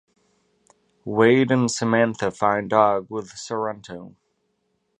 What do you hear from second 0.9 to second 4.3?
Wade and Samantha find Og with Sorrento.